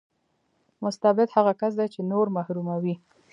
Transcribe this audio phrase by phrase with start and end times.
[0.83, 2.95] مستبد هغه کس دی چې نور محروموي.